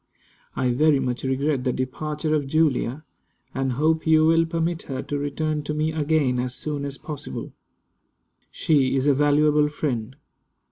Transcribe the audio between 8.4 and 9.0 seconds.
She